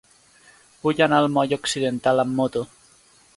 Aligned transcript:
Vull 0.85 1.03
anar 1.07 1.19
al 1.25 1.29
moll 1.35 1.53
Occidental 1.59 2.23
amb 2.25 2.35
moto. 2.41 2.65